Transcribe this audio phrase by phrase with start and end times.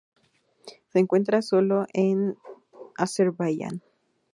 [0.91, 2.35] Se encuentra sólo en
[2.97, 3.83] Azerbaiyán.